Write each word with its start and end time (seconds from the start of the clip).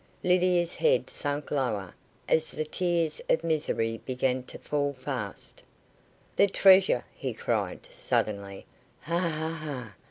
Lydia's 0.23 0.77
head 0.77 1.11
sank 1.11 1.51
lower, 1.51 1.93
as 2.27 2.49
the 2.49 2.65
tears 2.65 3.21
of 3.29 3.43
misery 3.43 4.01
began 4.03 4.41
to 4.41 4.57
fall 4.57 4.93
fast. 4.93 5.61
"The 6.37 6.47
treasure," 6.47 7.05
he 7.13 7.35
cried, 7.35 7.85
suddenly. 7.85 8.65
"Ha 9.01 9.19
ha 9.19 9.49
ha! 9.49 9.95